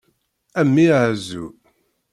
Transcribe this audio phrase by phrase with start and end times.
[0.59, 1.45] A mmi ɛezzu!